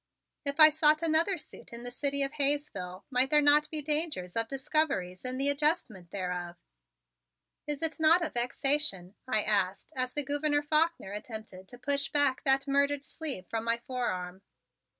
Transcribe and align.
If 0.45 0.59
I 0.59 0.69
sought 0.71 1.03
another 1.03 1.37
suit 1.37 1.71
in 1.71 1.83
the 1.83 1.91
city 1.91 2.23
of 2.23 2.31
Hayesville 2.31 3.05
might 3.11 3.29
there 3.29 3.39
not 3.39 3.69
be 3.69 3.83
dangers 3.83 4.35
of 4.35 4.47
discoveries 4.47 5.23
in 5.23 5.37
the 5.37 5.47
adjustment 5.47 6.09
thereof? 6.09 6.55
"Is 7.67 7.83
it 7.83 7.99
not 7.99 8.23
a 8.25 8.31
vexation?" 8.31 9.13
I 9.27 9.43
asked 9.43 9.93
as 9.95 10.13
the 10.13 10.23
Gouverneur 10.25 10.63
Faulkner 10.63 11.13
attempted 11.13 11.67
to 11.67 11.77
push 11.77 12.09
back 12.09 12.41
that 12.45 12.67
murdered 12.67 13.05
sleeve 13.05 13.45
from 13.47 13.63
my 13.63 13.77
forearm. 13.85 14.41